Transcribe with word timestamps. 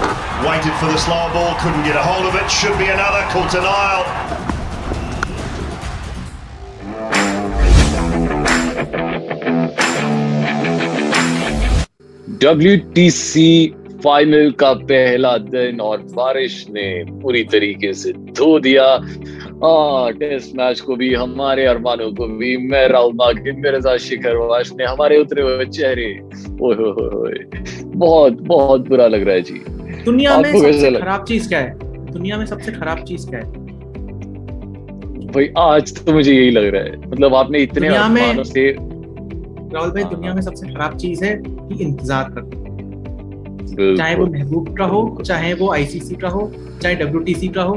Waited 0.00 0.72
for 0.80 0.86
the 0.86 0.96
slower 0.96 1.30
ball, 1.32 1.54
couldn't 1.60 1.84
get 1.84 1.96
a 1.96 2.02
hold 2.02 2.26
of 2.26 2.34
it. 2.34 2.50
Should 2.50 2.78
be 2.78 2.86
another. 2.86 3.22
Caught 3.32 3.54
an 3.54 3.64
aisle. 3.64 4.30
W 12.40 12.76
final 14.04 14.50
का 14.50 14.72
पहला 14.72 15.36
दिन 15.38 15.80
और 15.80 15.98
बारिश 15.98 16.66
ने 16.70 17.04
पूरी 17.04 17.44
तरीके 17.44 17.92
से 17.92 18.12
धो 18.12 18.58
दिया 18.60 18.84
आ, 18.84 20.10
टेस्ट 20.10 20.54
मैच 20.56 20.80
को 20.80 20.96
भी 20.96 21.14
हमारे 21.14 21.66
अरमानों 21.66 22.10
को 22.12 22.26
भी 22.26 22.56
मैं 22.56 22.88
राहुल 22.88 23.12
मागिन 23.14 23.60
मेरे 23.60 23.80
साथ 23.80 23.98
शिखर 23.98 24.64
ने 24.76 24.84
हमारे 24.84 25.18
उतरे 25.18 25.42
हुए 25.42 25.66
चेहरे 25.66 26.08
ओए 26.62 27.44
बहुत 27.84 28.32
बहुत 28.32 28.88
बुरा 28.88 29.06
लग 29.06 29.22
रहा 29.22 29.34
है 29.34 29.42
जी 29.42 29.79
दुनिया 30.04 30.38
में 30.38 30.52
सबसे 30.52 30.90
खराब 30.92 31.24
चीज़ 31.24 31.48
क्या 31.48 31.58
है? 31.58 31.78
दुनिया 32.12 32.36
में 32.38 32.46
सबसे 32.46 32.72
खराब 32.72 33.04
चीज़ 33.04 33.28
क्या 33.30 33.38
है? 33.38 33.46
भाई 35.26 35.52
आज 35.58 35.94
तो 35.96 36.12
मुझे 36.12 36.32
यही 36.32 36.50
लग 36.50 36.66
रहा 36.66 36.82
है। 36.82 36.96
मतलब 37.00 37.34
आपने 37.34 37.58
इतने 37.62 37.88
अरमानों 37.88 38.44
से 38.44 38.70
राहुल 38.70 39.90
भाई 39.90 40.04
दुनिया 40.06 40.34
में 40.34 40.42
सबसे 40.42 40.72
खराब 40.72 40.96
चीज़ 40.96 41.24
है 41.24 41.34
कि 41.36 41.82
इंतज़ार 41.84 42.30
करना। 42.30 42.58
चाहे 43.96 44.14
वो 44.16 44.26
महबूब 44.26 44.76
का 44.78 44.84
हो 44.84 45.22
चाहे 45.26 45.52
वो 45.54 45.72
आईसीसी 45.72 46.14
का 46.16 46.28
हो 46.28 46.50
चाहे 46.82 46.94
डब्ल्यू 46.94 47.50
का 47.54 47.62
हो 47.62 47.74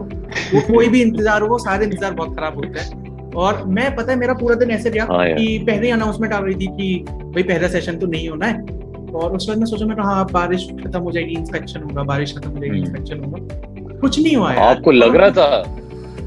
वो 0.53 0.61
कोई 0.61 0.87
भी 0.87 1.01
इंतज़ार 1.01 1.41
हो 1.41 1.57
सारे 1.59 1.85
इंतज़ार 1.85 2.13
बहुत 2.13 2.35
खराब 2.37 2.55
होता 2.55 2.81
है। 2.81 3.01
और 3.35 3.63
मैं 3.67 3.95
पता 3.95 4.11
है 4.11 4.17
मेरा 4.19 4.33
पूरा 4.33 4.55
दिन 4.55 4.71
ऐसे 4.71 4.89
गया 4.91 5.05
हाँ 5.11 5.25
कि 5.27 5.57
पहले 5.67 5.91
अनाउंसमेंट 5.91 6.33
आ 6.33 6.39
रही 6.39 6.55
थी 6.55 6.67
कि 6.67 7.05
भाई 7.09 7.43
पहला 7.43 7.67
सेशन 7.67 7.97
तो 7.97 8.07
नहीं 8.07 8.29
होना 8.29 8.45
है। 8.45 8.72
और 9.15 9.35
उस 9.35 9.49
वक्त 9.49 9.59
मैं 9.59 9.65
सोचा 9.65 9.85
मैं 9.85 9.97
कहा 9.97 10.13
हाँ, 10.13 10.27
बारिश 10.31 10.67
खत्म 10.85 10.99
हो 10.99 11.11
जाएगी 11.11 11.33
इंस्पेक्शन 11.33 11.81
होगा 11.81 12.03
बारिश 12.03 12.37
खत्म 12.37 12.49
हो 12.49 12.59
जाएगी 12.59 12.79
इंस्पेक्शन 12.79 13.15
हम्म। 13.15 13.29
होगा। 13.29 13.99
कुछ 13.99 14.19
नहीं 14.19 14.35
हुआ 14.35 14.53
आपको 14.53 14.91
लग 14.91 15.15
रहा 15.15 15.29
था 15.29 15.45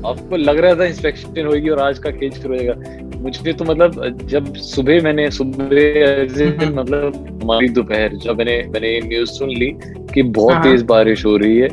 आपको 0.09 0.37
लग 0.37 0.59
रहा 0.59 0.75
था 0.75 0.84
इंस्पेक्शन 0.84 1.47
होगी 1.47 1.69
और 1.69 1.81
आज 1.81 1.98
का 1.98 2.11
खेल 2.11 2.31
शुरू 2.31 2.59
होगा 2.59 2.75
मुझे 3.20 3.53
तो 3.53 3.64
मतलब 3.64 4.19
जब 4.29 4.55
सुबह 4.55 5.03
मैंने 5.03 5.31
सुबह 5.31 6.70
मतलब 6.70 7.39
हमारी 7.42 7.69
दोपहर 7.69 8.14
जब 8.17 8.39
मैंने 8.39 8.62
मैंने 8.69 9.01
न्यूज़ 9.01 9.31
सुन 9.31 9.51
ली 9.51 9.70
कि 10.14 10.23
बहुत 10.23 10.53
हाँ, 10.53 10.62
हाँ। 10.62 10.73
तेज 10.73 10.83
बारिश 10.83 11.25
हो 11.27 11.37
रही 11.37 11.59
है 11.59 11.69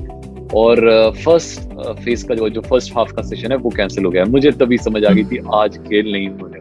और 0.56 1.12
फ़र्स्ट 1.26 1.74
फ़ेज़ 2.04 2.28
का 2.28 2.36
जो 2.36 2.50
जो 2.50 2.62
फ़र्स्ट 2.62 2.96
हाफ़ 2.98 3.14
का 3.14 3.22
सेशन 3.22 3.52
है 3.52 3.58
वो 3.58 3.70
कैंसिल 3.70 4.06
हो 4.06 4.12
गया। 4.12 4.26
मुझे 4.26 4.52
तभी 4.52 4.78
समझ 4.78 5.06
आ 5.06 5.12
गई 5.12 5.24
थी 5.24 5.40
आज 5.54 5.78
खेल 5.78 6.12
नहीं 6.12 6.30
वाला 6.30 6.53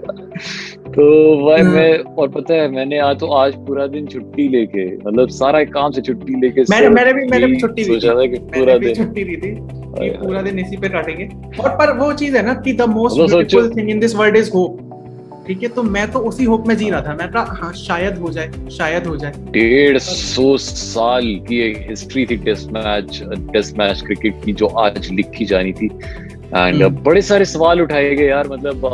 तो 0.95 1.05
वह 1.37 1.63
हाँ। 1.63 1.73
मैं 1.75 1.99
और 2.21 2.29
पता 2.29 2.55
है 2.55 2.69
मैंने 2.71 2.99
आज 3.01 3.19
तो 3.19 3.27
आज 3.33 3.55
पूरा 3.67 3.87
दिन 3.87 4.07
छुट्टी 4.07 4.49
लेके 4.49 4.85
मतलब 4.97 5.29
सारा 5.29 5.63
काम 5.67 5.91
से 5.91 6.01
छुट्टी 6.01 6.41
लेके 6.41 6.63
मैंने 6.71 6.89
मैंने 6.89 7.13
भी 7.13 7.27
मैंने 7.27 7.47
भी 7.47 7.61
छुट्टी 7.61 7.83
ली 7.83 7.89
सोचा 7.89 8.15
था 8.15 8.27
कि 8.27 8.39
पूरा 8.55 8.77
दिन। 8.79 8.95
छुट्टी 8.95 9.25
ली 9.25 9.37
थी 9.37 9.55
कि 9.55 10.11
पूरा 10.19 10.43
दिन 10.43 10.59
इसी 10.59 10.77
पे 10.77 10.89
काटेंगे। 10.89 11.29
और 11.63 11.69
पर 11.79 11.97
वो 11.99 12.13
चीज़ 12.13 12.37
है 12.37 12.45
ना 12.47 12.55
कि 12.55 12.73
the 12.73 12.89
most 12.91 13.17
beautiful 13.21 13.71
thing 13.77 13.91
in 13.91 14.01
this 14.01 14.17
world 14.17 14.37
is 14.37 14.51
hope 14.55 14.89
ठीक 15.47 15.63
है? 15.63 15.69
तो 15.69 15.83
मैं 15.83 16.11
तो 16.13 16.19
उसी 16.19 16.45
होप 16.45 16.67
में 16.69 16.77
जी 16.77 16.91
रहा 16.91 17.01
था। 17.01 17.15
मैं 17.15 17.29
कहा 17.31 17.57
हाँ 17.61 17.73
शायद 17.77 18.19
हो 18.19 18.31
जाए 18.31 18.51
शायद 18.71 19.07
हो 19.07 19.17
जाए। 19.17 19.33
डेढ़ 19.51 19.99
सौ 19.99 20.57
साल 20.57 21.25
की 21.49 21.61
एक 21.61 21.87
हिस्ट्री 21.89 22.27
थी 22.27 22.37
test 22.45 22.71
match 22.73 23.23
test 23.53 23.79
match 23.79 24.03
cricket 24.07 24.45
की 24.45 24.53
जो 24.53 24.67
आज 24.85 25.09
लिखी 25.13 25.45
जानी 25.45 25.73
थी। 25.73 25.89
And 26.53 26.83
hmm. 26.83 27.03
बड़े 27.03 27.21
सारे 27.23 27.45
सवाल 27.45 27.81
उठाए 27.81 28.15
गए 28.15 28.27
यार 28.27 28.49
मतलब 28.49 28.85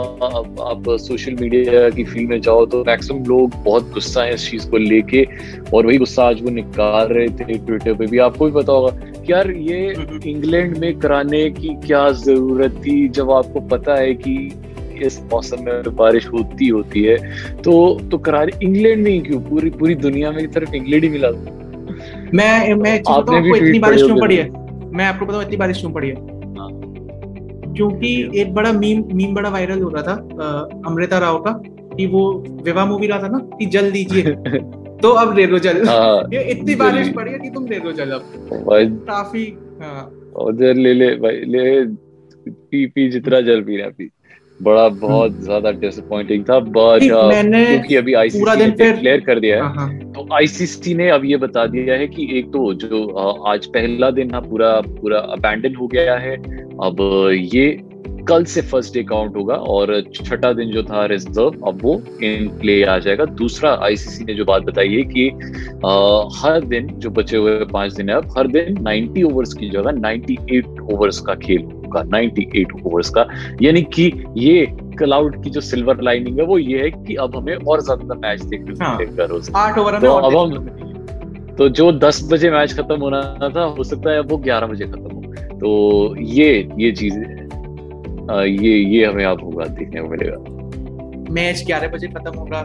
आप 0.62 0.84
सोशल 1.00 1.34
मीडिया 1.40 1.88
की 1.90 2.04
फ़ील्ड 2.04 2.28
में 2.30 2.40
जाओ 2.40 2.66
तो 2.66 2.82
मैक्सिमम 2.84 3.24
लोग 3.24 3.54
बहुत 3.64 3.90
गुस्सा 3.92 4.22
है 4.22 4.34
इस 4.34 4.50
चीज़ 4.50 4.68
को 4.70 4.76
लेके 4.76 5.24
और 5.74 5.86
वही 5.86 5.98
गुस्सा 5.98 6.24
आज 6.24 6.42
वो 6.42 6.50
निकाल 6.50 7.08
रहे 7.08 7.28
थे 7.30 7.56
ट्विटर 7.56 7.94
पे 7.94 8.06
भी 8.06 8.18
आपको 8.18 8.46
भी 8.46 8.52
पता 8.52 8.72
होगा 8.72 9.10
कि 9.18 9.32
यार 9.32 9.50
ये 9.50 9.94
इंग्लैंड। 10.26 10.76
में 10.78 10.98
कराने 10.98 11.48
की 11.50 11.74
क्या 11.86 12.08
ज़रूरत 12.20 12.80
थी 12.86 12.96
जब 13.10 13.30
आपको 13.32 13.60
पता 13.68 13.94
है 13.94 14.14
कि 14.16 14.36
इस 15.02 15.20
मौसम 15.32 15.64
में 15.64 15.96
बारिश 15.96 16.26
होती 16.28 16.68
होती 16.68 17.02
है 17.02 17.16
तो 17.62 17.74
तो 18.10 18.18
करार 18.20 18.50
इंग्लैंड 18.62 19.04
में 19.04 19.10
ही 19.10 19.20
क्यों 19.20 19.40
पूरी 19.40 19.70
पूरी 19.72 19.94
दुनिया 20.06 20.30
में 20.30 20.46
सिर्फ़ 20.48 20.74
इंग्लैंड 20.74 21.04
ही 21.04 21.10
मिला 21.10 21.30
मैं 22.34 22.74
मैं 22.76 23.00
आपने 23.10 23.40
भी 23.40 23.56
इतनी 23.56 23.78
बारिश 23.78 24.02
क्यों 24.02 24.20
पड़ी 24.20 24.36
है 24.36 24.50
मैं 24.90 25.04
आपको 25.04 25.26
बताऊँ 25.26 25.42
इतनी 25.42 25.56
बारिश 25.56 25.80
क्यों 25.80 25.92
पड़ी 25.92 26.10
हाँ। 26.10 26.68
क्योंकि 27.78 28.40
एक 28.40 28.54
बड़ा 28.54 28.72
मीम 28.72 29.04
मीम 29.12 29.34
बड़ा 29.34 29.48
वायरल 29.48 29.80
हो 29.80 29.88
रहा 29.88 30.02
था 30.02 30.14
अमृता 30.86 31.18
राव 31.18 31.38
का 31.38 31.52
कि 31.96 32.06
वो 32.06 32.44
विवाह 32.62 32.86
मूवी 32.86 33.06
रहा 33.06 33.22
था 33.22 33.28
ना 33.28 33.38
कि 33.38 33.66
जल 33.66 33.90
दीजिए। 33.90 34.22
तो 35.02 35.08
अब 35.08 35.36
ले 35.36 35.46
लो 35.46 35.58
जल। 35.58 35.88
हाँ, 35.88 36.28
ये 36.34 36.42
इतनी 36.42 36.74
बारिश 36.74 37.08
पड़ी 37.08 37.32
है 37.32 37.38
कि 37.38 37.50
तुम 37.50 37.66
ले 37.66 37.78
लो 37.78 37.92
जल 37.92 38.10
अब। 38.10 38.22
काफ़ी 39.08 39.56
हाँ। 39.82 40.12
ले 40.52 40.94
ले 40.94 41.14
भाई 41.14 41.32
ले 41.32 41.84
पी 42.50 42.86
पी 42.86 43.10
जितना 43.10 43.40
जल 43.40 43.62
पी 43.62 43.76
रहा 43.76 43.88
पी। 43.88 44.10
बड़ा 44.62 44.88
बहुत 44.88 45.32
हम्म। 45.32 45.42
ज़्यादा 45.42 45.70
डिसअपॉइंटिंग 45.70 46.44
था 46.44 46.60
बट 46.60 47.00
क्योंकि 47.02 47.96
अभी 47.96 48.14
आईसीसी 48.14 48.44
ने 48.44 48.70
डिक्लेयर 48.70 49.20
कर 49.20 49.40
दिया 49.40 49.56
है। 49.56 49.62
हाँ, 49.62 49.74
हाँ। 49.74 50.07
तो 50.18 50.26
आईसीसी 50.34 50.94
ने 50.94 51.08
अब 51.10 51.24
ये 51.24 51.36
बता 51.36 51.64
दिया 51.66 51.94
है 51.94 52.06
कि 52.06 52.26
एक 52.38 52.46
तो 52.46 52.72
जो 52.74 53.06
आज 53.46 53.66
पहला 53.66 54.10
दिन 54.10 54.30
ना 54.30 54.40
पूरा 54.40 54.70
पूरा 54.80 55.18
अबैंडन 55.34 55.74
हो 55.74 55.86
गया 55.86 56.16
है। 56.16 56.34
अब 56.82 56.96
ये 57.54 57.66
कल 58.28 58.44
से 58.44 58.62
फ़र्स्ट 58.62 58.94
डे 58.94 59.02
काउंट 59.02 59.36
होगा 59.36 59.54
और 59.54 59.92
छठा 60.14 60.52
दिन 60.52 60.70
जो 60.70 60.82
था 60.82 61.04
रिज़र्व 61.06 61.68
अब 61.68 61.78
वो 61.82 61.94
इन 62.22 62.48
प्ले 62.58 62.82
आ 62.84 62.98
जाएगा। 62.98 63.24
दूसरा 63.24 63.74
आईसीसी 63.84 64.24
ने 64.24 64.34
जो 64.34 64.44
बात 64.44 64.62
बताई 64.62 64.94
है 64.94 65.02
कि 65.04 65.28
आ, 65.86 66.28
हर 66.36 66.64
दिन 66.64 66.88
जो 66.98 67.10
बचे 67.10 67.36
हुए 67.36 67.56
पाँच 67.72 67.92
दिन 67.92 68.10
है 68.10 68.16
अब 68.16 68.34
हर 68.38 68.48
दिन 68.48 68.82
90 68.82 69.22
ओवर्स 69.22 69.54
की 69.54 69.70
जगह 69.70 70.00
98 70.00 70.80
ओवर्स 70.94 71.20
का 71.20 71.34
खेल 71.46 71.62
होगा 71.62 72.02
98 72.10 72.86
ओवर्स 72.86 73.10
का। 73.10 73.26
यानी 73.62 73.82
कि 73.94 74.12
ये 74.36 74.66
क्लाउड 74.98 75.42
की 75.44 75.50
जो 75.50 75.60
सिल्वर 75.62 76.02
लाइनिंग 76.02 76.38
है 76.38 76.44
वो 76.46 76.58
ये 76.58 76.82
है 76.82 76.90
कि 76.92 77.14
अब 77.16 77.36
हमें 77.36 77.54
और 77.56 77.80
ज़्यादा 77.82 78.14
मैच 78.16 78.42
देखने 78.42 78.74
को 78.74 78.84
हाँ। 78.84 78.96
मिलेगा 78.98 79.24
रोज। 79.26 79.50
आठ 79.56 79.78
ओवर 79.78 79.98
तो 80.00 80.12
अब 80.12 80.36
हम 80.36 80.50
तो 81.58 81.68
जो 81.70 81.90
दस 82.00 82.20
बजे 82.32 82.50
मैच 82.50 82.72
खत्म 82.72 83.00
होना 83.00 83.20
था 83.56 83.62
हो 83.76 83.84
सकता 83.84 84.10
है 84.10 84.18
अब 84.18 84.30
वो 84.30 84.36
ग्यारह 84.38 84.66
बजे 84.66 84.86
खत्म 84.86 85.10
हो। 85.14 85.56
तो 85.58 85.70
ये 86.18 86.68
ये 86.78 86.92
चीज़ 86.94 87.18
ये 88.58 88.74
ये 88.74 89.04
हमें 89.06 89.24
आप 89.24 89.42
होगा 89.44 89.64
देखने 89.66 90.00
को 90.00 90.08
मिलेगा। 90.08 91.32
मैच 91.32 91.62
ग्यारह 91.66 91.88
बजे 91.88 92.06
खत्म 92.08 92.38
होगा 92.38 92.62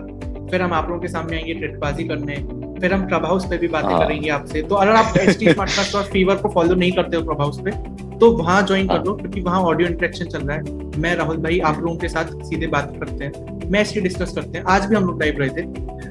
फिर 0.49 0.61
हम 0.61 0.73
आप 0.73 0.87
लोगों 0.87 1.01
के 1.01 1.07
सामने 1.07 1.35
आएँगे 1.35 1.53
ट्रेडबाजी 1.53 2.03
करने 2.03 2.35
फिर 2.79 2.93
हम 2.93 3.05
क्लब 3.07 3.25
हाउस 3.25 3.45
पे 3.49 3.57
भी 3.57 3.67
बातें 3.67 3.89
हाँ। 3.89 3.99
करेंगे 3.99 4.29
आपसे। 4.29 4.61
तो 4.61 4.75
अगर 4.75 4.91
आप 4.93 5.17
एच 5.17 5.37
टी 5.39 5.51
स्मार्टकास्ट 5.51 5.95
और 5.95 6.03
फीवर 6.13 6.35
को 6.35 6.49
फॉलो 6.49 6.75
नहीं 6.75 6.91
करते 6.91 7.17
हो 7.17 7.23
क्लब 7.23 7.41
हाउस 7.41 7.59
पे 7.65 7.71
तो 8.19 8.31
वहाँ 8.31 8.61
ज्वाइन 8.61 8.87
कर 8.87 8.93
हाँ। 8.93 9.03
लो 9.05 9.13
क्योंकि 9.13 9.41
वहाँ 9.41 9.61
ऑडियो 9.61 9.89
इंटरेक्शन 9.89 10.25
चल 10.25 10.39
रहा 10.39 10.57
है। 10.57 10.99
मैं 11.01 11.15
राहुल 11.15 11.37
भाई 11.37 11.59
आप 11.59 11.79
लोगों 11.79 11.95
के 11.97 12.07
साथ 12.09 12.25
सीधे 12.43 12.67
बात 12.67 12.93
करते 12.99 13.23
हैं। 13.25 13.71
मैच 13.71 13.91
की 13.91 14.01
डिस्कस 14.01 14.33
करते 14.35 14.57
हैं। 14.57 14.65
आज 14.65 14.85
भी 14.85 14.95
हम 14.95 15.05
लोग 15.05 15.21
लाइव 15.23 15.39
रहे 15.39 15.49
थे। 15.49 15.63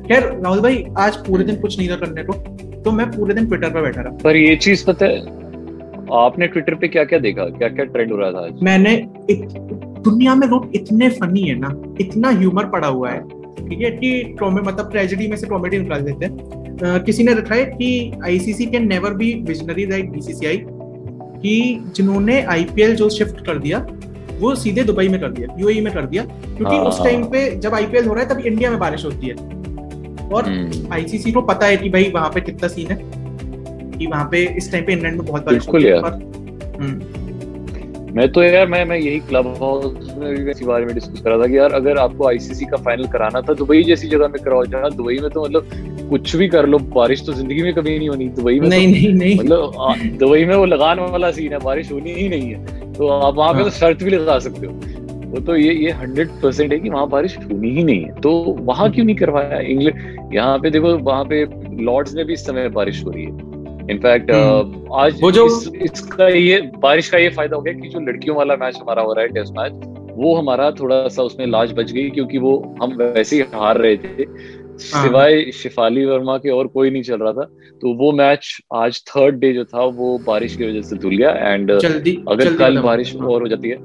खैर 0.09 0.23
राहुल 0.35 0.61
भाई 0.61 0.85
आज 0.99 1.17
पूरे 1.27 1.45
दिन 1.45 1.61
कुछ 1.61 1.79
नहीं 1.79 1.89
था 1.91 1.97
करने 1.97 2.25
को 2.25 2.33
तो 2.83 2.91
मैं 2.91 3.11
पूरे 3.11 3.35
दिन 3.35 3.47
ट्विटर 3.47 3.71
पर 3.71 3.83
बैठा 3.83 4.03
रहा। 4.03 4.17
पर 4.25 4.37
ये 4.37 4.57
चीज़ 4.57 4.85
पता 4.87 5.07
है 5.07 5.21
आपने 6.19 6.47
ट्विटर 6.47 6.75
पे 6.75 6.89
क्या 6.89 7.05
क्या 7.05 7.19
देखा? 7.19 7.45
क्या 7.49 7.69
क्या 7.69 7.85
ट्रेंड 7.85 8.13
हो 8.13 8.19
रहा 8.19 8.31
था 8.33 8.45
आज? 8.47 8.63
मैंने 8.63 8.97
दुनिया 10.05 10.35
में 10.35 10.47
लोग 10.49 10.71
इतने 10.75 11.09
फनी 11.11 11.43
है 11.43 11.59
ना 11.59 11.75
इतना 12.01 12.31
ह्यूमर 12.31 12.65
पड़ा 12.67 12.89
हुआ 12.89 13.11
है। 13.11 13.21
ठीक 13.69 13.81
है 13.81 13.91
कि 13.91 14.23
ट्रोमे 14.39 14.63
मतलब 14.63 14.91
ट्रेजेडी 14.91 15.27
में 15.29 15.37
से 15.37 15.47
कॉमेडी 15.47 15.79
निकाल 15.79 16.01
देते 16.01 16.27
हैं। 16.27 17.01
किसी 17.05 17.25
ने 17.25 17.35
रखा 17.35 17.55
है 17.55 17.65
कि 17.65 18.13
ICC 18.25 18.67
can 18.67 18.89
never 18.89 19.15
be 19.15 19.33
visionary 19.47 19.87
like 19.87 20.11
BCCI 20.11 20.57
कि 21.43 21.85
जिन्होंने 21.97 22.43
आईपीएल 22.51 22.95
जो 22.97 23.09
शिफ्ट 23.11 23.45
कर 23.47 23.59
दिया 23.59 23.87
वो 24.39 24.55
सीधे 24.55 24.83
दुबई 24.83 25.09
में 25.09 25.21
कर 25.21 25.31
दिया 25.31 25.57
यूएई 25.59 25.81
में 25.81 25.93
कर 25.95 26.07
दिया 26.07 26.25
क्योंकि 26.25 26.77
उस 26.79 26.99
टाइम 26.99 27.21
हाँ। 27.21 27.31
पे 27.31 27.51
जब 27.57 27.75
आईपीएल 27.75 28.07
हो 28.07 28.15
रहा 28.15 28.25
है 28.25 28.29
तब 28.29 28.47
इंडिया 28.47 28.71
में 28.71 28.79
बारिश 28.79 29.05
होती 29.05 29.27
है 29.27 29.35
और 30.29 30.49
आईसीसी 30.93 31.31
हम्म। 31.31 31.41
को 31.41 31.47
पता 31.47 31.67
है 31.67 31.77
कि 31.77 31.89
भाई 31.91 32.11
वहाँ 32.11 32.31
पे 32.31 32.41
कितना 32.41 32.69
सीन 32.69 32.91
है 32.91 32.99
कि 33.99 34.07
वहाँ 34.07 34.29
पे 34.31 34.45
इस 34.57 34.71
टाइम 34.73 34.85
पे 34.85 34.93
इंग्लैंड 34.93 35.17
में 35.17 35.27
बहुत 35.27 35.45
बारिश 35.47 35.69
होती 35.69 35.85
है 35.85 36.01
पर 36.03 36.13
हम्म। 36.81 37.21
मैं 38.15 38.31
तो 38.33 38.43
यार 38.43 38.67
मैं 38.67 38.85
मैं 38.85 38.97
यही 38.99 39.19
क्लब 39.21 39.47
हाउस 39.57 40.15
में 40.17 40.35
भी 40.35 40.51
इसी 40.51 40.65
बारे 40.65 40.87
में 40.87 40.95
डिस्कस 40.95 41.21
कर 41.21 41.31
रहा 41.31 41.39
था 41.39 41.47
कि 41.47 41.57
यार 41.59 41.73
अगर 41.73 41.99
आपको 41.99 42.29
आईसीसी 42.29 42.65
का 42.65 42.77
फाइनल 42.79 43.07
कराना 43.09 43.41
था 43.41 43.55
दुबई 43.55 43.83
जैसी 43.85 44.09
जगह 44.09 44.29
में 44.29 44.43
कराओ 44.43 44.65
जहाँ 44.67 44.91
दुबई 44.93 45.19
में 45.19 45.31
तो 45.31 45.45
मतलब 45.45 46.02
कुछ 46.13 46.35
भी 46.37 46.49
कर 46.49 46.67
लो 46.67 46.79
बारिश 46.95 47.25
तो 47.27 47.33
ज़िंदगी 47.33 47.63
में 47.63 47.73
कभी 47.75 47.99
नहीं 47.99 48.09
होनी 48.09 48.29
दुबई 48.31 48.59
में 48.61 48.69
नहीं 48.69 48.87
तो, 48.87 48.93
नहीं 48.93 49.13
नहीं 49.15 49.37
मतलब 49.37 50.19
दुबई 50.19 50.45
में 50.45 50.55
वो 50.55 50.65
लगान 50.67 51.01
वाला 51.01 51.31
सीन 51.33 51.53
है 51.53 51.59
बारिश 51.61 51.93
होनी 51.93 52.13
ही 52.13 52.29
नहीं 52.29 52.51
है 52.51 52.93
तो 52.93 53.09
आप 53.09 53.35
वहाँ 53.35 53.53
पे 53.53 53.59
तो 53.59 53.65
हाँ। 53.65 53.71
शर्त 53.71 54.03
भी 54.03 54.11
लगा 54.11 54.39
सकते 54.39 54.67
हो 54.67 54.73
वो 55.29 55.41
तो 55.41 55.57
ये 55.57 55.73
ये 55.75 55.91
हंड्रेड 55.91 56.31
परसेंट 56.43 56.73
है 56.73 56.79
कि 56.79 56.91
वहाँ 56.91 57.09
बारिश 57.09 57.37
होनी 57.39 57.71
ही 57.71 57.85
नहीं 57.85 58.03
है 58.03 58.21
तो 58.21 58.33
वहाँ 58.63 58.91
क्यों 58.91 59.05
नहीं 59.05 59.17
करवाया 59.17 59.61
इंग्लैंड 59.61 60.35
यहाँ 60.35 60.59
पे 60.59 60.71
देखो 60.71 60.97
वहाँ 61.01 61.25
पे 61.25 61.45
लॉर्ड्स 61.83 62.15
में 62.15 62.25
भी 62.27 62.33
इस 62.33 62.47
समय 62.47 62.69
बारिश 62.69 63.05
हो 63.05 63.11
रही 63.11 63.25
है 63.25 63.51
इनफैक्ट 63.91 64.31
हम्म। 64.31 64.95
आज 64.95 65.23
वो 65.23 65.31
जो 65.33 65.47
इस, 65.47 65.71
इसका 65.83 66.29
ये 66.29 66.61
बारिश 66.79 67.09
का 67.09 67.19
ये 67.19 67.29
फ़ायदा 67.29 67.57
हो 67.57 67.63
गया 67.63 67.75
कि 67.75 67.89
जो 67.89 68.01
लड़कियों 68.01 68.37
वाला 68.37 68.57
मैच 68.57 68.79
हमारा 68.81 69.03
हो 69.03 69.13
रहा 69.13 69.25
है 69.25 69.33
टेस्ट 69.33 69.59
मैच 69.59 69.89
वो 70.17 70.35
हमारा 70.37 70.71
थोड़ा 70.71 71.07
सा 71.09 71.23
उसमें 71.23 71.47
लाज 71.47 71.73
बच 71.73 71.93
गई 71.93 72.09
क्योंकि 72.11 72.39
वो 72.39 72.57
हम 72.83 72.93
वैसे 72.93 73.37
ही 73.37 73.43
हार 73.55 73.79
रहे 73.79 73.97
थे। 73.97 74.25
सिवाय 74.83 75.51
शिफाली 75.53 76.05
वर्मा 76.05 76.37
के 76.39 76.51
और 76.51 76.67
कोई 76.67 76.91
नहीं 76.91 77.03
चल 77.03 77.17
रहा 77.17 77.33
था। 77.33 77.45
तो 77.81 77.95
वो 77.95 78.13
मैच 78.13 78.59
आज 78.75 79.03
थर्ड 79.09 79.39
डे 79.39 79.53
जो 79.53 79.65
था 79.65 79.85
वो 79.85 80.19
बारिश 80.27 80.57
की 80.57 80.69
वजह 80.71 80.83
से 80.83 80.97
धुल 80.97 81.17
गया 81.17 81.31
एंड 81.31 81.71
अगर 81.71 82.57
कल 82.57 82.79
बारिश 82.79 83.17
हाँ। 83.21 83.29
और 83.29 83.43
हो 83.43 83.49
जाती 83.49 83.69
है 83.69 83.77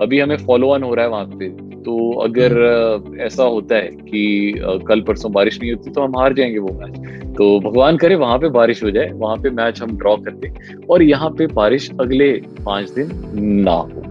अभी 0.00 0.20
हमें 0.20 0.36
फॉलो 0.36 0.68
ऑन 0.68 0.82
हो 0.82 0.94
रहा 0.94 1.04
है 1.04 1.10
वहाँ 1.10 1.24
पे। 1.24 1.48
तो 1.76 2.12
अगर 2.12 2.52
हम्म। 2.52 3.20
ऐसा 3.20 3.44
होता 3.44 3.74
है 3.74 3.82
कि 3.82 4.54
कल 4.88 5.00
परसों 5.00 5.32
बारिश 5.32 5.60
नहीं 5.60 5.72
होती 5.72 5.90
तो 5.90 6.00
हम 6.00 6.18
हार 6.18 6.34
जाएँगे 6.34 6.58
वो 6.58 6.68
मैच 6.68 6.96
तो 7.36 7.60
भगवान 7.60 7.96
करे 7.96 8.14
वहाँ 8.14 8.38
पे 8.38 8.48
बारिश 8.48 8.82
हो 8.84 8.90
जाए 8.90 9.10
वहाँ 9.12 9.36
पे 9.36 9.50
मैच 9.50 9.82
हम 9.82 9.96
ड्रॉ 9.98 10.16
कर 10.16 10.30
करते 10.30 10.52
और 10.90 11.02
यहाँ 11.02 11.30
पे 11.30 11.46
बारिश 11.46 11.90
अगले 12.00 12.32
पाँच 12.66 12.90
दिन 12.90 13.10
ना 13.42 13.72
हो। 13.72 14.02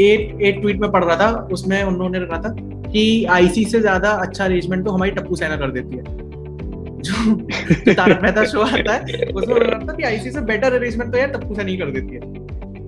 एक 0.00 0.42
एक 0.42 0.60
ट्वीट 0.60 0.80
में 0.80 0.90
पढ़ 0.90 1.04
रहा 1.04 1.16
था 1.16 1.48
उसमें 1.52 1.82
उन्होंने 1.82 2.18
रखा 2.18 2.38
था 2.38 2.54
कि 2.92 3.24
आईसी 3.30 3.64
से 3.64 3.80
ज़्यादा 3.80 4.10
अच्छा 4.22 4.44
अरेंजमेंट 4.44 4.84
तो 4.84 4.90
हमारी 4.90 5.10
टप्पू 5.10 5.36
सेना 5.36 5.56
कर 5.56 5.70
देती 5.70 5.96
है। 5.96 6.02
जो 7.00 7.94
तारक 7.94 8.22
मेहता 8.22 8.44
शो 8.44 8.60
आता 8.60 8.92
है 8.92 9.26
उसमें 9.26 9.88
था 9.88 9.92
कि 9.92 10.02
आईसी 10.04 10.30
से 10.30 10.40
बेटर 10.46 10.74
अरेंजमेंट 10.74 11.12
तो 11.12 11.18
यार 11.18 11.28
टप्पू 11.30 11.54
सेना 11.54 11.70
ही 11.70 11.76
कर 11.76 11.90
देती 11.90 12.14
है। 12.14 12.20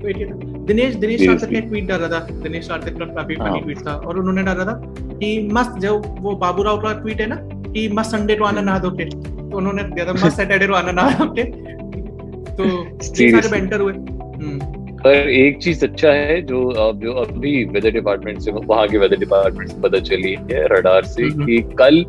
तो 0.01 0.07
दिनेश 0.65 0.95
दिनेश 0.97 1.27
कार्तिक 1.27 1.51
ने 1.51 1.61
ट्वीट 1.61 1.87
डाला 1.87 2.09
था। 2.09 2.19
दिनेश 2.43 2.69
कार्तिक 2.69 2.99
का 2.99 3.05
काफ़ी 3.07 3.35
फनी 3.37 3.61
ट्वीट 3.61 3.79
था। 3.87 3.93
और 3.93 4.19
उन्होंने 4.19 4.43
डाला 4.43 4.65
था 4.65 4.75
कि 4.97 5.49
मस्त 5.53 5.79
जो 5.79 5.97
वो 6.21 6.35
बाबू 6.37 6.63
राव 6.63 6.81
का 6.83 6.93
ट्वीट 7.01 7.21
है 7.21 7.27
ना 7.27 7.37
कि 7.67 7.89
मस्त 7.93 8.11
संडे 8.11 8.35
तो 8.37 8.45
आना 8.45 8.61
नहा 8.61 8.79
धोके। 8.79 9.05
तो 9.05 9.57
उन्होंने 9.57 9.83
दिया 9.85 10.07
था 10.07 10.13
मस्त 10.15 10.37
सैटरडे 10.37 10.67
तो 10.67 10.75
आना 10.75 10.93
नहा 10.93 11.11
धोके। 11.19 11.45
तो 12.53 12.63
सारे 13.03 13.49
बेंटर 13.51 13.81
हुए। 13.81 13.93
हम्म। 13.93 14.80
पर 15.05 15.29
एक 15.31 15.59
चीज़ 15.59 15.85
अच्छा 15.85 16.13
है 16.13 16.43
जो 16.43 16.73
जो 16.95 17.13
अभी 17.13 17.65
वेदर 17.65 17.91
डिपार्टमेंट 17.91 18.41
से 18.41 18.51
वहाँ 18.51 18.89
के 18.89 18.99
वेदर 18.99 19.17
डिपार्टमेंट 19.17 19.69
से 19.69 19.81
पता 19.81 19.99
चली 20.01 20.33
है 20.33 20.67
रडार 20.67 21.05
से। 21.05 21.29
कि 21.47 21.61
कल 21.79 22.05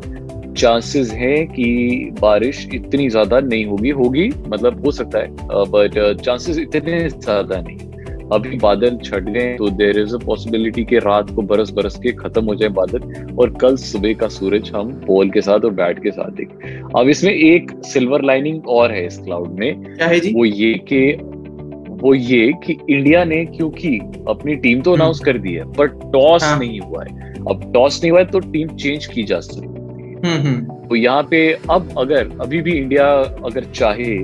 चांसेस 0.56 1.12
हैं 1.12 1.46
कि 1.46 2.10
बारिश 2.20 2.68
इतनी 2.74 3.08
ज़्यादा 3.08 3.40
नहीं 3.40 3.64
होगी 3.66 3.90
होगी 3.90 4.28
मतलब 4.48 4.84
हो 4.84 4.90
सकता 4.90 5.18
है 5.18 5.28
बट 5.70 6.20
चांसेस 6.20 6.58
इतने 6.58 7.08
ज़्यादा 7.08 7.60
नहीं 7.60 7.78
अभी 8.32 8.58
बादल 8.58 8.96
छट 8.96 9.24
गए 9.24 9.54
तो 9.54 9.68
देर 9.68 9.98
इज़ 9.98 10.14
अ 10.14 10.18
पॉसिबिलिटी 10.18 10.84
कि 10.84 10.98
रात 10.98 11.30
को 11.30 11.42
बरस 11.42 11.70
बरस 11.70 11.96
के 11.96 12.12
खत्म 12.12 12.44
हो 12.44 12.54
जाए 12.54 12.68
बादल 12.68 13.26
और 13.38 13.50
कल 13.50 13.76
सुबह 13.76 14.12
का 14.12 14.28
सूरज 14.28 14.70
हम 14.76 14.92
बॉल 15.06 15.30
के 15.30 15.40
साथ 15.40 15.60
और 15.60 15.70
बैट 15.70 16.02
के 16.02 16.10
साथ 16.10 16.30
देखें 16.30 17.00
अब 17.00 17.08
इसमें 17.08 17.32
एक 17.32 17.70
सिल्वर 17.84 18.22
लाइनिंग 18.22 18.68
और 18.68 18.92
है 18.92 19.06
इस 19.06 19.18
क्लाउड 19.18 19.58
में? 19.58 19.72
वो 20.34 20.44
ये 20.44 20.74
कि 20.74 21.31
वो 22.02 22.14
ये 22.14 22.52
कि 22.64 22.76
इंडिया 22.90 23.24
ने 23.24 23.44
क्योंकि 23.46 23.98
अपनी 24.28 24.54
टीम 24.58 24.80
तो 24.82 24.92
अनाउंस 24.92 25.18
हम्म। 25.18 25.32
कर 25.32 25.38
दी 25.38 25.52
है 25.52 25.64
पर 25.72 25.86
टॉस 26.12 26.42
हाँ. 26.42 26.58
नहीं 26.58 26.80
हुआ 26.80 27.04
है 27.04 27.32
अब 27.50 27.70
टॉस 27.74 28.00
नहीं 28.02 28.10
हुआ 28.10 28.20
है 28.20 28.26
तो 28.26 28.40
टीम 28.42 28.76
चेंज 28.76 29.06
की 29.06 29.22
जा 29.24 29.40
सकती 29.40 29.66
है 29.66 29.72
हम्म, 30.24 30.48
हम्म। 30.48 30.88
तो 30.88 30.96
यहाँ 30.96 31.22
पे 31.22 31.50
अब 31.70 31.94
अगर 31.98 32.38
अभी 32.40 32.60
भी 32.62 32.72
इंडिया 32.72 33.06
अगर 33.44 33.64
चाहे 33.74 34.16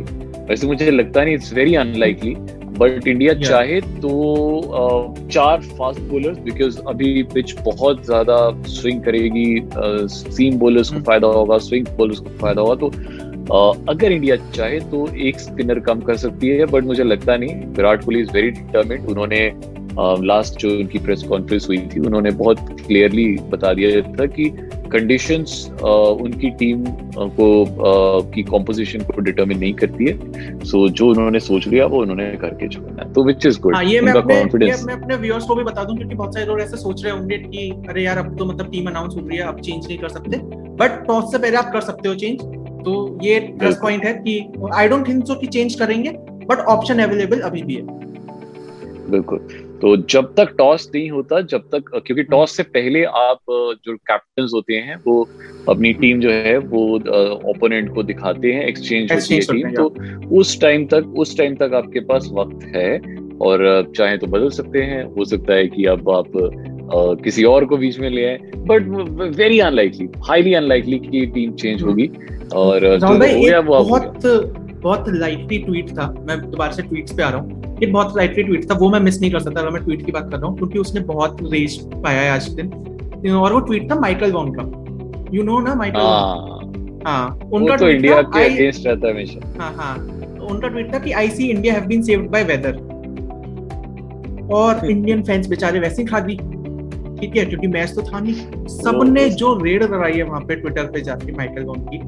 वैसे 0.49 0.67
मुझे 0.67 0.91
लगता 0.91 1.25
नहीं 1.25 1.35
it's 1.35 1.53
very 1.53 1.75
unlikely 1.77 2.35
but 2.79 3.07
India 3.09 3.33
चाहे 3.35 3.81
तो 3.81 5.29
चार 5.33 5.61
फास्ट 5.71 6.01
बोलर्स 6.03 6.39
बिकॉज़ 6.41 6.79
अभी 6.89 7.23
पिच 7.33 7.55
बहुत 7.65 8.05
ज़्यादा 8.07 8.37
स्विंग 8.71 9.03
करेगी 9.03 9.47
सीम 10.11 10.59
बोलर्स 10.59 10.91
को 10.91 11.01
फ़ायदा 11.01 11.29
होगा 11.29 11.59
स्विंग 11.61 11.87
बोलर्स 11.97 12.19
को 12.19 12.37
फ़ायदा 12.39 12.63
होगा 12.63 12.75
तो 12.77 12.91
अगर 13.51 14.13
इंडिया 14.13 14.37
चाहे 14.55 14.81
तो 14.91 15.07
एक 15.17 15.41
स्पिनर 15.41 15.79
कम 15.81 16.01
कर 16.01 16.17
सकती 16.17 16.49
है 16.49 16.67
बट 16.67 16.85
मुझे 16.85 17.05
लगता 17.05 17.37
नहीं। 17.37 17.55
Virat 17.77 18.05
Kohli 18.05 18.21
is 18.21 18.31
very 18.33 18.51
determined 18.51 19.09
उन्होंने 19.09 19.51
लास्ट 20.01 20.55
uh, 20.55 20.61
जो 20.61 20.71
उनकी 20.71 20.99
प्रेस 20.99 21.23
कॉन्फ्रेंस 21.23 21.67
हुई 21.69 21.79
थी 21.95 22.01
उन्होंने 22.01 22.31
बहुत 22.31 22.59
क्लियरली 22.87 23.25
बता 23.51 23.73
दिया 23.75 24.01
था 24.13 24.27
कि 24.27 24.45
कंडीशंस 24.93 25.55
uh, 25.75 26.13
उनकी 26.25 26.51
टीम 26.51 26.85
uh, 26.85 27.29
को 27.39 27.49
uh, 27.65 28.35
की 28.35 28.43
कॉम्पोजिशन 28.43 28.99
को 28.99 29.21
डिटरमिन 29.21 29.59
नहीं 29.59 29.73
करती 29.75 30.05
है। 30.05 30.61
सो 30.65 30.87
so, 30.87 30.93
जो 30.93 31.09
उन्होंने 31.09 31.41
सोच 31.41 31.67
लिया 31.67 31.87
वो 31.87 32.03
उन्होंने 32.03 32.31
करके 32.37 32.69
छोड़ना 32.69 33.03
है 33.03 33.13
तो 33.13 33.25
विच 33.25 33.47
इज़ 33.47 33.61
गुड 33.61 33.77
ये 33.85 34.01
मैं 34.01 34.13
अपने 34.13 34.67
ये 34.67 34.75
मैं 34.85 34.95
अपने 34.95 35.17
व्यूअर्स 35.17 35.47
को 35.47 35.55
भी 35.55 35.65
बता 35.65 35.85
दूँ 35.85 35.97
क्योंकि 35.97 36.15
बहुत 36.15 36.35
सारे 36.35 36.47
लोग 36.47 36.61
ऐसे 36.61 36.77
सोच 36.77 37.05
रहे 37.05 37.13
होंगे 37.13 37.39
कि 37.39 37.69
अरे 37.89 38.05
यार 38.05 38.19
अब 38.19 38.37
तो 38.39 38.45
मतलब 38.45 38.71
टीम 38.73 38.87
अनाउंस 38.87 39.15
हो 39.15 39.27
रही 39.29 39.39
है 39.39 39.45
अब 39.45 39.61
चेंज 39.61 39.87
नहीं 39.87 39.99
कर 39.99 40.09
सकते। 40.09 40.39
बट 40.77 41.07
टॉस 41.09 41.33
से 41.33 41.39
पहले 41.39 41.57
आप 41.57 41.73
कर 41.73 41.81
सकते 41.81 42.09
हो 42.09 42.15
चेंज 42.15 42.39
तो 42.89 43.19
ये 43.23 43.39
प्लस 43.59 43.79
पॉइंट 43.83 44.05
है 44.05 44.13
कि 44.15 44.41
आई 44.75 44.89
डोंट 44.89 45.09
थिंक 45.09 45.25
सो 45.27 45.35
कि 45.35 45.47
चेंज 45.47 45.75
करेंगे 45.75 46.11
बट 46.51 46.59
ऑप्शन 46.69 46.99
अवेलेबल 46.99 47.41
अभी 47.41 47.63
भी 47.63 47.75
है। 47.75 47.97
बिल्कुल। 49.11 49.39
तो 49.83 49.97
जब 50.13 50.33
तक 50.37 50.55
टॉस 50.59 50.89
नहीं 50.95 51.11
होता 51.11 51.41
जब 51.51 51.69
तक 51.75 51.91
क्योंकि 52.07 52.23
टॉस 52.23 52.57
से 52.57 52.63
पहले 52.63 53.03
आप 53.05 53.39
जो 53.85 53.97
कैप्टन 53.97 54.49
होते 54.55 54.75
हैं 54.77 54.97
वो 55.07 55.29
अपनी 55.69 55.93
टीम 55.93 56.21
जो 56.21 56.31
है 56.31 56.57
वो 56.73 56.83
ओपोनेंट 57.51 57.95
को 57.95 58.03
दिखाते 58.03 58.53
हैं 58.53 58.65
एक्सचेंज 58.65 59.13
होती 59.13 59.35
है 59.35 59.41
टीम 59.41 59.71
तो 59.75 60.39
उस 60.41 60.61
टाइम 60.61 60.87
तक 60.87 61.15
उस 61.19 61.37
टाइम 61.39 61.55
तक 61.55 61.75
आपके 61.75 62.01
पास 62.11 62.29
वक्त 62.33 62.67
है 62.77 62.91
और 63.41 63.93
चाहे 63.97 64.17
तो 64.19 64.27
बदल 64.27 64.51
सकते 64.51 64.83
हैं 64.83 65.03
हो 65.17 65.25
सकता 65.25 65.55
है 65.55 65.67
कि 65.67 65.85
अब 65.85 66.11
आप 66.11 66.39
uh, 66.95 67.23
किसी 67.25 67.45
और 67.45 67.65
को 67.65 67.77
बीच 67.77 67.99
में 68.01 68.09
ले 68.11 68.25
आए 68.25 68.39
but 68.69 68.89
very 69.37 69.59
unlikely 69.61 70.09
highly 70.29 70.55
unlikely 70.55 70.99
कि 70.99 71.27
टीम 71.35 71.53
चेंज 71.53 71.83
होगी। 71.83 72.11
और 72.55 72.97
जो 72.99 73.07
हो 73.07 73.19
गया 73.19 73.61
वो 73.61 73.85
बहुत 73.85 74.27
बहुत 74.83 75.05
लाइटली 75.09 75.59
ट्वीट 75.59 75.91
था 75.91 76.07
मैं 76.29 76.41
दोबारा 76.41 76.73
से 76.73 76.83
ट्वीट्स 76.83 77.13
पे 77.13 77.23
आ 77.23 77.29
रहा 77.29 77.41
हूँ। 77.41 77.79
एक 77.83 77.93
बहुत 77.93 78.17
लाइटली 78.17 78.43
ट्वीट 78.43 78.71
था 78.71 78.75
वो 78.79 78.91
मैं 78.91 79.01
मिस 79.01 79.21
नहीं 79.21 79.31
कर 79.31 79.41
सकता 79.41 79.61
अगर 79.61 79.71
मैं 79.71 79.83
ट्वीट 79.85 80.05
की 80.07 80.13
बात 80.13 80.31
कर 80.31 80.39
रहा 80.39 80.47
हूँ 80.47 80.57
क्योंकि 80.59 80.79
उसने 80.79 81.01
बहुत 81.07 81.37
रेज 81.53 81.79
पाया 81.95 82.21
है 82.21 82.31
आज 82.31 82.49
दिन। 82.51 83.31
और 83.33 83.53
वो 83.53 83.61
ट्वीट 83.61 83.91
था 83.91 83.99
माइकल 84.01 84.33
वॉन 84.33 84.53
का। 84.59 84.63
यू 85.37 85.43
नो 85.43 85.61
ना 85.61 85.75
माइकल 85.75 86.01
हाँ। 87.07 87.39
उनका 87.53 87.77
तो 87.77 87.89
इंडिया 87.89 88.21
के 88.23 88.45
अगेंस्ट 88.45 88.87
रहता 88.87 89.07
है 89.07 89.13
हमेशा। 89.13 89.53
हाँ 89.61 89.73
हाँ 89.77 89.95
उनका 90.51 90.69
ट्वीट 90.69 90.93
था 90.95 90.99
कि 90.99 91.13
I 91.13 91.29
see 91.29 91.49
India 91.51 91.75
have 91.75 91.87
been 91.87 92.03
saved 92.03 92.31
by 92.31 92.45
weather 92.45 92.77
और 94.55 94.91
इंडियन 94.91 95.23
फैंस 95.23 95.49
बेचारे 95.49 95.81
वैसे 95.81 96.03
ही 96.03 96.09
खा 96.09 96.21
दी 96.21 96.39
ठीक 97.21 97.37
है 97.37 97.45
क्योंकि 97.45 97.67
मैच 97.69 97.95
तो 97.95 98.03
था 98.03 98.21
नहीं। 98.21 98.67
सबने 98.73 99.29
जो 99.33 99.55
रेड 99.63 99.85
कराई 99.87 100.13
है 100.13 100.23
वहाँ 100.25 100.41
पे 100.41 100.55
ट्विटर 100.57 100.91
पे 100.93 101.01
जाके 101.03 101.33
माइकल 101.33 101.63
वॉन 101.65 101.81
की। 101.89 101.99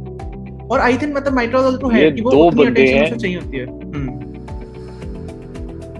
और 0.66 0.80
आई 0.80 0.96
थिंक 0.98 1.16
मतलब 1.16 1.34
माइकल 1.34 1.58
वॉन 1.58 1.76
तो 1.78 1.88
है 1.88 2.10
कि 2.10 2.20
वो 2.22 2.30
उतनी 2.44 2.66
अटेंशन 2.66 3.16
चाहिए 3.16 3.36
होती 3.36 3.56
है। 3.56 3.66
हम्म। 3.66 4.18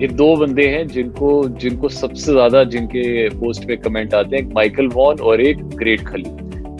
ये 0.01 0.09
दो 0.09 0.35
बंदे 0.37 0.67
हैं 0.69 0.87
जिनको 0.89 1.31
जिनको 1.61 1.89
सबसे 1.91 2.33
ज़्यादा 2.33 2.63
जिनके 2.67 3.03
पोस्ट 3.31 3.67
पे 3.69 3.77
कमेंट 3.79 4.15
आते 4.15 4.37
हैं 4.37 4.53
माइकल 4.55 4.87
वॉन 4.89 5.19
और 5.21 5.41
एक 5.41 5.65
ग्रेट 5.77 6.07
खली 6.07 6.31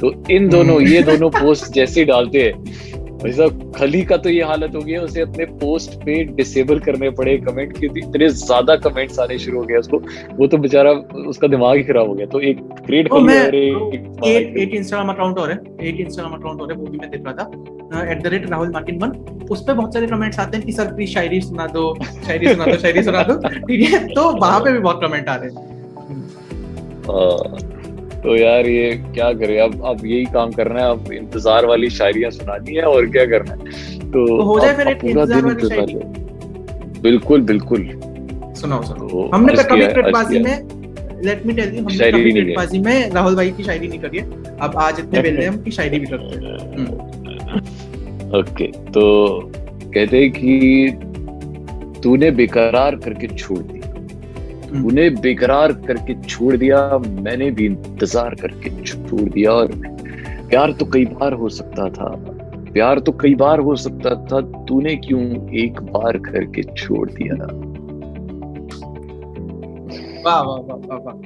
तो 0.01 0.13
इन 0.31 0.49
दोनों 0.49 0.81
ये 0.83 1.03
दोनों 1.03 1.29
पोस्ट 1.31 1.73
जैसे 1.73 2.05
डालते 2.05 2.43
हैं 2.43 3.00
भाई 3.21 3.33
साहब 3.33 3.73
खली 3.77 4.03
का 4.05 4.17
तो 4.17 4.29
ये 4.31 4.43
हालत 4.45 4.75
हो 4.75 4.81
गया 4.83 5.01
उसे 5.03 5.21
अपने 5.21 5.45
पोस्ट 5.59 5.95
पे 6.05 6.13
डिसेबल 6.37 6.79
करने 6.81 7.11
पड़े 7.19 7.37
कमेंट 7.39 7.77
क्योंकि 7.79 8.01
इतने 8.01 8.29
ज़्यादा 8.29 8.77
कमेंट्स 8.85 9.19
आने 9.21 9.39
शुरू 9.39 9.59
हो 9.59 9.65
गए 9.65 9.77
उसको। 9.77 9.99
वो 10.37 10.47
तो 10.47 10.59
बेचारा 10.59 10.93
उसका 11.29 11.49
दिमाग 11.49 11.77
ही 11.77 11.83
खराब 11.85 12.09
हो 12.09 12.15
गया। 12.15 12.27
तो 12.27 12.41
एक 12.43 12.63
ग्रेट 12.87 13.11
और 13.11 13.31
एक 13.31 14.23
एक 14.27 14.57
एक 14.59 14.75
इंस्टाग्राम 14.75 15.09
अकाउंट 15.15 15.39
और 15.39 15.51
है 15.51 15.59
एक 15.89 16.01
इंस्टाग्राम 16.01 16.39
अकाउंट 16.39 16.61
और 16.61 16.73
है 16.73 16.79
वो 16.79 16.87
भी 16.87 16.99
मैं 16.99 17.11
देख 17.11 17.23
रहा 17.27 17.35
था। 17.35 17.45
At 18.03 18.23
the 18.23 18.27
rate 18.27 18.51
Rahul 18.51 18.71
Martin 18.73 18.99
one 18.99 19.11
उस 19.51 19.65
पर 19.67 19.75
बहुत 19.75 19.95
सारे 19.95 20.07
कमेंट्स 20.07 20.39
आते 20.41 20.57
हैं 20.57 20.67
कि 20.67 20.73
सर 20.73 20.93
प्लीज़ 20.95 21.11
शायरी 21.11 21.41
सुना 21.41 21.67
दो 21.69 21.95
शायरी 22.05 22.47
सुना 22.49 22.65
दो 22.65 22.77
शायरी 22.79 23.03
सुना 23.03 23.23
दो। 23.23 23.35
ठीक 23.49 23.81
है 23.83 24.07
तो 24.09 24.31
वहाँ 24.37 24.61
पे 24.61 24.73
भी 24.73 24.79
बहुत 24.79 25.01
कमेंट 25.03 25.29
आ 25.29 25.35
रहे 25.37 25.51
हैं। 25.51 25.59
तो 28.23 28.37
यार 28.37 28.67
ये 28.67 28.91
क्या 29.15 29.33
करे? 29.33 29.59
अब 29.59 29.83
अब 29.87 30.05
यही 30.07 30.25
काम 30.33 30.51
करना 30.53 30.81
है 30.83 30.91
अब 30.91 31.13
इंतज़ार 31.13 31.67
वाली 31.67 31.91
शायरियाँ 31.91 32.31
सुनानी 32.31 32.75
है 32.75 32.83
और 32.83 33.07
क्या 33.07 33.25
करना 33.27 33.53
है? 33.53 33.59
तो, 34.01 34.27
तो 34.27 34.43
हो 34.43 34.59
जाए 34.61 34.75
फिर 34.77 34.89
एक 34.89 35.05
इंतज़ार 35.05 35.43
बिल्कुल 37.03 37.43
बिल्कुल। 37.43 37.87
सुनाओ 38.61 38.83
सुनाओ। 38.83 39.09
तो 39.09 39.31
हमने 39.35 39.53
तो 39.53 39.63
कभी 39.65 40.39
में 40.39 40.69
लेट 41.25 41.47
मी 41.47 41.53
टेल 41.53 41.75
यू 41.75 41.83
हमने 41.83 42.11
कभी 42.11 42.33
क्रिकेटबाजी 42.33 42.79
में 42.79 43.11
राहुल 43.11 43.37
भाई 43.37 43.51
की 43.51 43.63
शायरी 43.65 43.89
नहीं 43.89 43.99
करी 44.01 44.19
है। 44.19 44.25
अब 44.61 44.77
आज 44.79 45.01
इतने 45.01 45.23
बेले 45.29 45.47
हम 45.47 45.63
की 45.63 45.71
शायरी 45.71 45.99
भी 45.99 46.07
करते 46.07 46.37
हैं। 46.37 46.55
Okay 48.41 48.65
hmm. 48.65 48.91
तो 48.93 49.03
कहते 49.95 50.17
हैं 50.19 50.31
कि 50.31 50.91
तूने 52.03 52.31
बेकरार 52.31 52.97
करके 52.97 53.27
छोड़ 53.27 53.59
दी। 53.59 53.80
उन्हें 54.71 55.15
बेकरार 55.21 55.73
करके 55.87 56.15
छोड़ 56.23 56.57
दिया 56.57 56.79
मैंने 56.99 57.51
भी 57.51 57.65
इंतज़ार 57.67 58.35
करके 58.35 58.71
छोड़ 58.83 59.29
दिया। 59.29 59.53
और 59.53 59.73
प्यार 60.51 60.73
तो 60.73 60.85
कई 60.87 61.05
बार 61.07 61.33
हो 61.33 61.49
सकता 61.51 61.89
था। 61.91 62.11
प्यार 62.73 62.99
तो 62.99 63.13
कई 63.21 63.35
बार 63.35 63.61
हो 63.61 63.75
सकता 63.77 64.11
था 64.27 64.41
तूने 64.67 64.95
क्यों 64.97 65.23
एक 65.59 65.81
बार 65.93 66.19
करके 66.21 66.63
छोड़ 66.75 67.09
दिया? 67.11 67.35
वाह 70.25 70.41
वाह 70.43 70.59
वाह 70.59 70.99
वाह 70.99 71.17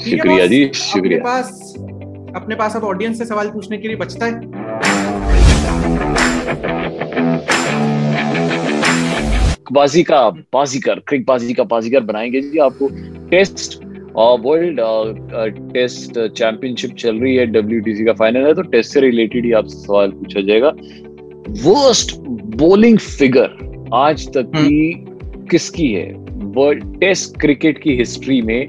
शुक्रिया 0.00 0.46
जी 0.46 0.70
शुक्रिया। 0.74 1.18
अपने 1.18 1.24
पास 1.24 1.74
अपने 2.36 2.54
पास 2.54 2.76
अब 2.76 2.84
ऑडियंस 2.84 3.18
से 3.18 3.24
सवाल 3.24 3.50
पूछने 3.50 3.78
के 3.78 3.88
लिए 3.88 3.96
बचता 3.96 4.26
है। 4.26 4.32
बाजी 9.72 10.02
का 10.02 10.30
बाजीगर 10.30 11.00
क्रिक 11.08 11.24
बाजी 11.26 11.54
का 11.54 11.64
बाजीगर 11.64 12.00
बनाएँगे 12.00 12.40
जी 12.40 12.58
आपको। 12.58 12.88
टेस्ट 13.30 13.80
वर्ल्ड 14.16 14.80
टेस्ट 15.72 16.18
चैंपियनशिप 16.28 16.90
चल 16.90 17.16
रही 17.16 17.36
है 17.36 17.46
डब्ल्यूटीसी 17.46 18.04
का 18.04 18.12
फाइनल 18.12 18.46
है 18.46 18.54
तो 18.54 18.62
टेस्ट 18.62 18.92
से 18.92 19.00
रिलेटेड 19.00 19.44
ही 19.44 19.52
आपसे 19.52 19.76
सवाल 19.76 20.10
पूछा 20.10 20.40
जाएगा। 20.40 20.72
वर्स्ट 21.64 22.16
बोलिंग 22.56 22.98
फिगर 22.98 23.50
आज 23.94 24.28
तक 24.28 24.50
हम्म। 24.56 24.68
की 24.68 25.04
किसकी 25.50 25.92
है? 25.92 26.12
वर्ल्ड 26.30 27.00
टेस्ट 27.00 27.40
क्रिकेट 27.40 27.78
की 27.78 27.96
हिस्ट्री 27.96 28.42
में 28.42 28.68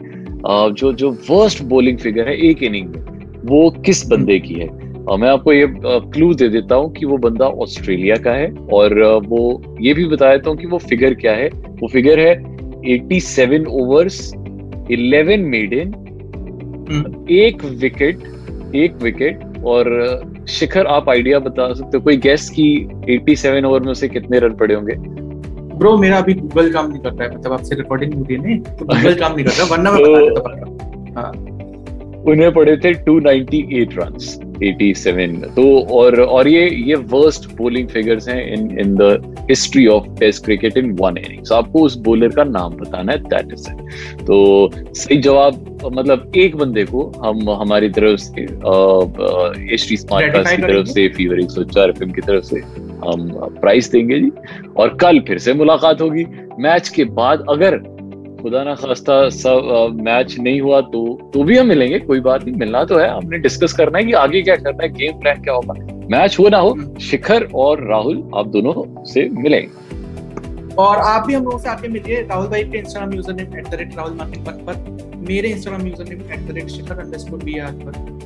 जो 0.77 0.93
जो 0.93 1.11
वर्स्ट 1.29 1.63
बोलिंग 1.63 1.97
फिगर 1.97 2.27
है 2.27 2.37
एक 2.37 2.63
इनिंग 2.63 2.89
में 2.89 3.01
वो 3.45 3.69
किस 3.85 4.07
बंदे 4.07 4.39
की 4.39 4.53
है? 4.53 4.90
Uh, 5.13 5.19
मैं 5.19 5.29
आपको 5.29 5.53
ये 5.53 5.73
क्लू 5.85 6.33
दे 6.33 6.49
देता 6.49 6.75
हूँ 6.75 6.93
कि 6.93 7.05
वो 7.05 7.17
बंदा 7.17 7.45
ऑस्ट्रेलिया 7.45 8.15
का 8.15 8.31
है 8.31 8.53
और 8.73 9.03
वो 9.27 9.61
ये 9.81 9.93
भी 9.93 10.05
बता 10.05 10.31
देता 10.31 10.49
हूँ 10.49 10.57
कि 10.57 10.67
वो 10.67 10.77
फिगर 10.77 11.13
क्या 11.13 11.31
है। 11.31 11.47
वो 11.47 11.87
फिगर 11.87 12.19
है 12.19 12.51
87 13.09 13.65
ओवर्स 13.67 14.33
11 14.91 15.37
मेडन 15.37 15.93
एक 17.31 17.65
विकेट 17.65 18.19
एक 18.75 18.93
विकेट 18.95 19.39
और 19.65 19.91
शिखर 20.47 20.85
आप 20.85 21.09
आइडिया 21.09 21.39
बता 21.39 21.73
सकते 21.73 21.97
हो 21.97 22.03
कोई 22.03 22.17
गेस 22.17 22.49
की 22.49 22.89
87 23.19 23.63
ओवर 23.63 23.79
में 23.79 23.91
उसे 23.91 24.07
कितने 24.07 24.39
रन 24.39 24.53
पड़े 24.53 24.75
होंगे? 24.75 24.93
ब्रो 25.77 25.97
मेरा 25.97 26.17
अभी 26.17 26.33
गूगल 26.33 26.73
काम 26.73 26.89
नहीं 26.89 26.99
कर 26.99 27.09
रहा 27.09 27.23
है 27.23 27.37
मतलब 27.37 27.53
आपसे 27.53 27.75
रिकॉर्डिंग 27.75 28.13
हो 28.13 28.25
रही 28.29 28.53
है 28.53 28.59
तो 28.59 28.85
गूगल 28.85 29.13
काम 29.13 29.35
नहीं 29.35 29.45
कर 29.45 29.51
रहा 29.51 29.75
वरना 29.75 29.91
मैं 29.91 30.01
बता 30.05 30.55
देता 30.55 31.21
हाँ। 31.21 31.31
उन्हें 32.27 32.53
पड़े 32.53 32.77
थे 32.77 32.93
298 32.93 33.97
रन्स 33.97 34.39
87 34.61 35.43
तो 35.55 35.63
और 35.97 36.19
और 36.21 36.47
ये 36.47 36.69
ये 36.87 36.95
वर्स्ट 36.95 37.49
बोलिंग 37.55 37.87
फिगर्स 37.87 38.27
हैं 38.29 38.53
in 38.53 38.79
in 38.79 38.95
the 38.95 39.37
history 39.49 39.87
of 39.87 40.07
test 40.19 40.45
cricket 40.45 40.77
in 40.77 40.91
one 40.91 41.17
innings 41.17 41.51
आपको 41.51 41.83
उस 41.83 41.95
बॉलर 41.97 42.29
का 42.29 42.43
नाम 42.43 42.73
बताना 42.73 43.11
है 43.11 43.17
दैट 43.19 43.53
इज़ 43.53 43.67
इट 43.71 44.25
तो 44.25 44.71
सही 44.93 45.17
जवाब 45.17 45.67
मतलब 45.93 46.31
एक 46.35 46.55
बंदे 46.55 46.83
को 46.83 47.11
हम 47.25 47.49
हमारी 47.49 47.89
तरफ़ 47.89 48.19
से 48.19 48.41
एच 49.73 49.89
टी 49.89 49.97
स्मार्ट 49.97 50.37
की 50.37 50.61
तरफ़ 50.61 50.87
से 50.87 51.07
फीवर 51.07 51.39
एक 51.39 51.51
सौ 51.51 51.63
चार 51.63 51.89
एफ़ 51.89 52.03
की 52.03 52.21
तरफ़ 52.21 52.43
से 52.43 52.59
हम 53.05 53.29
प्राइस 53.61 53.91
देंगे 53.91 54.19
जी। 54.19 54.31
और 54.77 54.97
कल 55.01 55.19
फिर 55.19 55.37
से 55.37 55.53
मुलाकात 55.53 56.01
होगी। 56.01 56.25
मैच 56.59 56.89
के 56.89 57.03
बाद 57.03 57.45
अगर 57.49 57.79
खुदा 58.41 58.63
ना 58.63 58.73
खास्ता 58.75 59.17
सब 59.31 59.97
मैच 60.01 60.37
नहीं 60.39 60.61
हुआ 60.61 60.81
तो 60.83 61.01
तो 61.33 61.43
भी 61.43 61.57
हम 61.57 61.67
मिलेंगे, 61.67 61.99
कोई 61.99 62.19
बात 62.21 62.43
नहीं, 62.43 62.55
मिलना 62.55 62.83
तो 62.85 62.97
है, 62.97 63.09
हमने 63.09 63.37
डिस्कस 63.39 63.73
करना 63.73 63.97
है 63.97 64.03
कि 64.05 64.13
आगे 64.21 64.41
क्या 64.41 64.55
करना 64.55 64.83
है 64.83 64.89
गेम 64.93 65.19
प्लान 65.19 65.41
क्या 65.43 65.53
होगा। 65.53 65.73
मैच 66.11 66.37
हो 66.39 66.47
ना 66.49 66.57
हो, 66.57 66.75
शिखर 67.01 67.47
और 67.55 67.83
राहुल, 67.87 68.23
आप 68.35 68.47
दोनों 68.47 69.03
से 69.05 69.27
मिलेंगे। 69.33 70.75
और 70.75 70.97
आप 70.97 71.25
भी 71.27 71.33
हम 71.33 71.43
लोगों 71.43 71.57
से 71.59 71.69
आके 71.69 71.87
मिलिए, 71.87 72.21
राहुल 72.21 72.47
भाई 72.47 72.63
के 72.63 72.77
Instagram 72.77 73.13
user 73.13 73.33
name 73.33 73.57
at 73.57 73.67
the 73.67 73.73
rate 73.73 73.95
Rahul 73.97 74.13
marking 74.13 74.45
पर 74.45 74.63
पर 74.65 75.19
मेरे 75.29 75.49
Instagram 75.49 75.87
user 75.87 76.09
name 76.09 76.21
at 76.33 76.47
the 76.47 76.55
rate 76.55 76.69
Shikhar 76.69 76.99
underscore 76.99 77.43
B 77.43 77.57
R 77.59 77.71
पर। 77.83 78.19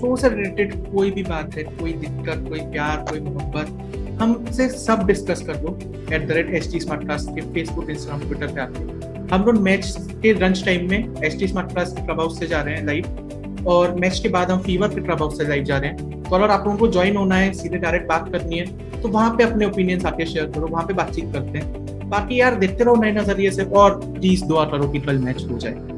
शो 0.00 0.16
से 0.16 0.28
रिलेटेड 0.28 0.74
कोई 0.92 1.10
भी 1.10 1.22
बात 1.24 1.56
है, 1.56 1.62
कोई 1.62 1.92
दिक्कत, 1.94 2.44
कोई 2.48 2.60
प्यार, 2.72 3.04
कोई 3.10 3.20
मोहब्बत, 3.20 4.18
हमसे 4.20 4.68
सब 4.68 5.06
डिस्कस 5.06 5.42
कर 5.46 5.62
लो 5.62 5.78
at 6.14 6.26
the 6.28 6.30
rate 6.30 6.54
H 6.54 6.70
T 6.72 6.80
smart 6.80 7.06
cast 7.08 7.28
के 7.30 7.40
फेसबुक 7.52 7.90
इंस्टाग्राम 7.90 8.28
ट्विटर 8.28 8.54
पे 8.54 8.60
आते 8.60 8.84
हम 9.32 9.44
लोग 9.44 9.56
मैच 9.62 9.94
के 10.22 10.32
लंच 10.34 10.64
टाइम 10.64 10.88
में 10.90 11.22
एस 11.24 11.38
टी 11.38 11.46
स्मार्ट 11.48 11.72
क्लास 11.72 11.92
के 11.92 12.02
क्लब 12.06 12.20
हाउस 12.20 12.38
से 12.38 12.46
जा 12.46 12.60
रहे 12.60 12.74
हैं 12.74 12.86
लाइव 12.86 13.64
और 13.68 13.94
मैच 14.00 14.18
के 14.22 14.28
बाद 14.28 14.50
हम 14.50 14.60
फीवर 14.62 14.88
के 14.88 15.00
क्लब 15.00 15.22
हाउस 15.22 15.38
से 15.38 15.48
लाइव 15.48 15.64
जा 15.64 15.78
रहे 15.78 15.90
हैं 15.90 16.22
तो 16.22 16.36
अगर 16.36 16.50
आप 16.50 16.64
लोगों 16.66 16.78
को 16.78 16.88
ज्वाइन 16.92 17.16
होना 17.16 17.36
है 17.36 17.52
सीधे 17.54 17.78
डायरेक्ट 17.78 18.08
बात 18.08 18.30
करनी 18.32 18.58
है 18.58 19.00
तो 19.00 19.08
वहाँ 19.08 19.30
पे 19.36 19.44
अपने 19.44 19.66
ओपिनियंस 19.66 20.04
आके 20.06 20.26
शेयर 20.26 20.46
करो 20.54 20.68
वहाँ 20.68 20.86
पे 20.86 20.94
बातचीत 20.94 21.32
करते 21.32 21.58
हैं 21.58 22.08
बाकी 22.10 22.40
यार 22.40 22.54
देखते 22.58 22.84
रहो 22.84 22.94
नए 23.02 23.12
नज़रिए 23.12 23.50
से 23.50 23.64
और 23.82 24.00
प्लीज़ 24.04 24.44
दुआ 24.44 24.64
करो 24.70 24.88
कि 24.88 25.00
कल 25.00 25.18
मैच 25.28 25.46
हो 25.50 25.58
जाए 25.58 25.96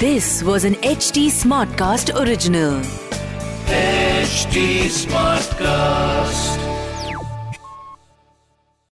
This 0.00 0.26
was 0.44 0.64
an 0.64 0.74
HT 0.88 1.22
Smartcast 1.36 2.14
original. 2.20 2.76
HT 3.78 4.62
Smartcast. 4.98 6.67